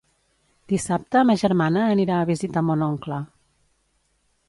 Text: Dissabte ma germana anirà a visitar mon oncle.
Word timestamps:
Dissabte 0.73 1.21
ma 1.31 1.35
germana 1.43 1.85
anirà 1.91 2.19
a 2.23 2.29
visitar 2.33 2.67
mon 2.71 2.89
oncle. 2.91 3.25